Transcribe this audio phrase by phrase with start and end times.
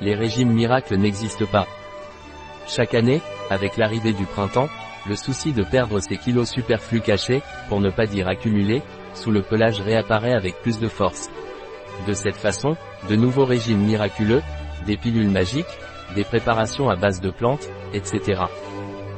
[0.00, 1.66] les régimes miracles n'existent pas.
[2.66, 4.68] Chaque année, avec l'arrivée du printemps,
[5.08, 8.82] le souci de perdre ses kilos superflus cachés, pour ne pas dire accumulés,
[9.14, 11.30] sous le pelage réapparaît avec plus de force.
[12.06, 12.76] De cette façon,
[13.08, 14.42] de nouveaux régimes miraculeux,
[14.86, 15.66] des pilules magiques,
[16.14, 18.42] des préparations à base de plantes, etc.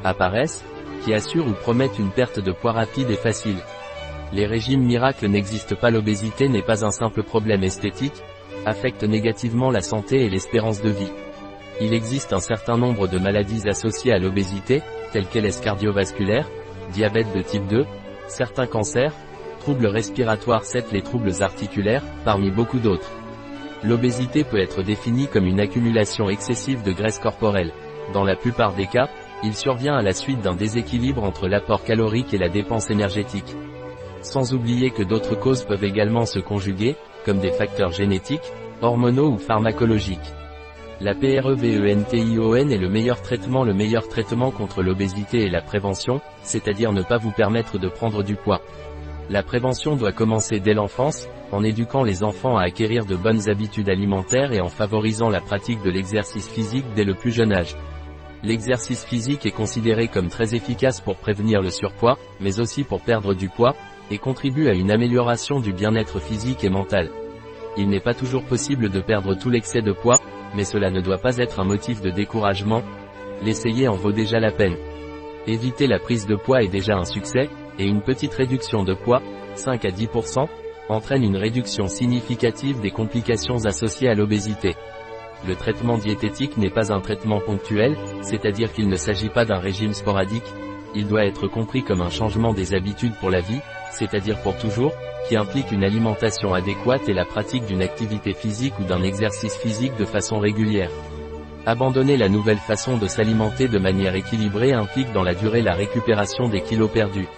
[0.05, 0.65] apparaissent,
[1.05, 3.59] qui assurent ou promettent une perte de poids rapide et facile.
[4.33, 8.23] Les régimes miracles n'existent pas l'obésité n'est pas un simple problème esthétique,
[8.69, 11.13] affecte négativement la santé et l'espérance de vie.
[11.81, 14.83] Il existe un certain nombre de maladies associées à l'obésité,
[15.13, 16.49] telles qu'LS cardiovasculaire,
[16.93, 17.87] diabète de type 2,
[18.27, 19.13] certains cancers,
[19.61, 23.11] troubles respiratoires 7 les troubles articulaires, parmi beaucoup d'autres.
[23.85, 27.73] L'obésité peut être définie comme une accumulation excessive de graisse corporelle.
[28.13, 29.09] Dans la plupart des cas,
[29.45, 33.55] il survient à la suite d'un déséquilibre entre l'apport calorique et la dépense énergétique.
[34.21, 36.97] Sans oublier que d'autres causes peuvent également se conjuguer,
[37.35, 40.33] des facteurs génétiques, hormonaux ou pharmacologiques.
[41.01, 46.93] La PREVENTION est le meilleur traitement le meilleur traitement contre l'obésité et la prévention, c'est-à-dire
[46.93, 48.63] ne pas vous permettre de prendre du poids.
[49.31, 53.91] La prévention doit commencer dès l'enfance, en éduquant les enfants à acquérir de bonnes habitudes
[53.91, 57.77] alimentaires et en favorisant la pratique de l'exercice physique dès le plus jeune âge.
[58.43, 63.35] L'exercice physique est considéré comme très efficace pour prévenir le surpoids, mais aussi pour perdre
[63.35, 63.75] du poids,
[64.11, 67.11] et contribue à une amélioration du bien-être physique et mental.
[67.77, 70.21] Il n'est pas toujours possible de perdre tout l'excès de poids,
[70.55, 72.83] mais cela ne doit pas être un motif de découragement.
[73.43, 74.77] L'essayer en vaut déjà la peine.
[75.47, 79.23] Éviter la prise de poids est déjà un succès, et une petite réduction de poids,
[79.55, 80.49] 5 à 10%,
[80.89, 84.75] entraîne une réduction significative des complications associées à l'obésité.
[85.47, 89.93] Le traitement diététique n'est pas un traitement ponctuel, c'est-à-dire qu'il ne s'agit pas d'un régime
[89.93, 90.53] sporadique,
[90.99, 93.61] il doit être compris comme un changement des habitudes pour la vie,
[93.93, 94.93] c'est-à-dire pour toujours,
[95.29, 99.97] qui implique une alimentation adéquate et la pratique d'une activité physique ou d'un exercice physique
[99.97, 100.91] de façon régulière.
[101.67, 106.49] Abandonner la nouvelle façon de s'alimenter de manière équilibrée implique dans la durée la récupération
[106.49, 107.29] des kilos perdus.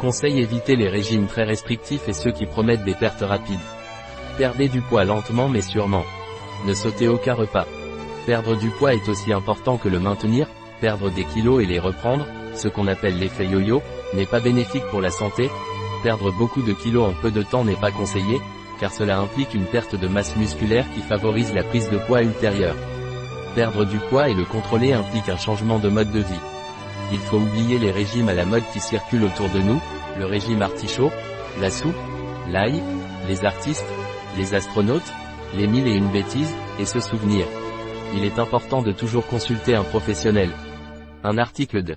[0.00, 3.58] Conseil éviter les régimes très restrictifs et ceux qui promettent des pertes rapides.
[4.38, 6.04] Perdez du poids lentement mais sûrement.
[6.66, 7.66] Ne sautez aucun repas.
[8.26, 10.48] Perdre du poids est aussi important que le maintenir,
[10.80, 12.26] perdre des kilos et les reprendre,
[12.58, 13.82] ce qu'on appelle l'effet yo-yo,
[14.14, 15.50] n'est pas bénéfique pour la santé,
[16.02, 18.40] Perdre beaucoup de kilos en peu de temps n'est pas conseillé,
[18.78, 22.76] car cela implique une perte de masse musculaire qui favorise la prise de poids ultérieure.
[23.56, 26.40] Perdre du poids et le contrôler implique un changement de mode de vie.
[27.10, 29.80] Il faut oublier les régimes à la mode qui circulent autour de nous,
[30.18, 31.10] le régime artichaut,
[31.60, 31.96] la soupe,
[32.48, 32.80] l'ail,
[33.26, 33.86] les artistes,
[34.36, 35.12] les astronautes,
[35.56, 37.44] les mille et une bêtises, et se souvenir.
[38.14, 40.50] Il est important de toujours consulter un professionnel.
[41.24, 41.96] Un article de